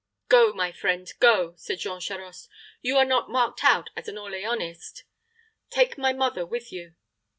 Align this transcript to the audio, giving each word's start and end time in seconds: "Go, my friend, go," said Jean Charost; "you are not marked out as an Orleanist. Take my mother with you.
"Go, 0.29 0.51
my 0.51 0.71
friend, 0.71 1.07
go," 1.19 1.53
said 1.57 1.77
Jean 1.77 1.99
Charost; 1.99 2.49
"you 2.81 2.97
are 2.97 3.05
not 3.05 3.29
marked 3.29 3.63
out 3.63 3.91
as 3.95 4.07
an 4.07 4.15
Orleanist. 4.17 5.03
Take 5.69 5.95
my 5.95 6.11
mother 6.11 6.43
with 6.43 6.71
you. 6.71 6.95